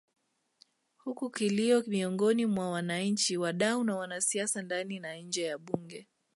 Huku 0.97 1.29
kilio 1.29 1.83
miongoni 1.87 2.45
mwa 2.45 2.69
wananchi 2.71 3.37
wadau 3.37 3.83
na 3.83 3.95
wanasiasa 3.95 4.61
ndani 4.61 4.99
na 4.99 5.15
nje 5.17 5.43
ya 5.43 5.57
Bunge 5.57 6.07